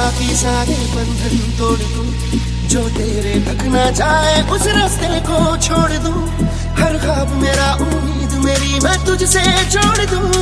बाकी 0.00 0.34
सारे 0.36 0.74
बंधन 0.92 1.36
तोड़ 1.58 1.78
दू। 1.78 2.04
जो 2.68 2.82
तेरे 2.88 3.34
तक 3.40 3.64
ना 3.64 3.90
जाए, 3.90 4.40
उस 4.48 4.66
रास्ते 4.66 5.20
को 5.28 5.56
छोड़ 5.56 5.92
दू। 6.04 6.12
हर 6.80 6.96
खाब 7.04 7.34
मेरा 7.42 7.72
उम्मीद 7.74 8.32
मेरी 8.44 8.80
मैं 8.80 8.96
तुझसे 9.04 9.44
छोड़ 9.70 10.06
दू। 10.06 10.39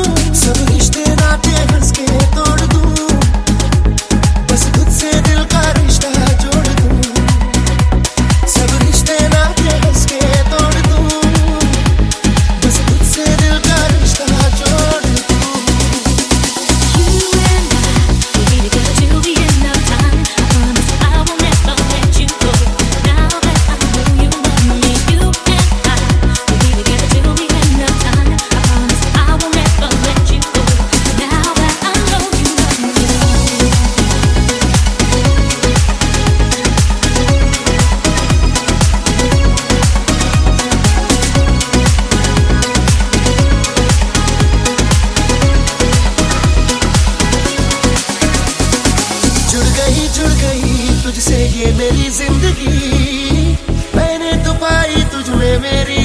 तुझसे 51.08 51.36
ये 51.48 51.66
मेरी 51.72 52.08
ज़िंदगी। 52.12 53.56
मैंने 53.96 54.32
तो 54.44 54.52
पाई 54.60 55.02
तुझमें 55.12 55.58
मेरी 55.58 55.97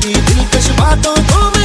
तेरी 0.00 0.20
दिलकश 0.24 0.68
बातों 0.78 1.14
को 1.14 1.40
तो 1.50 1.59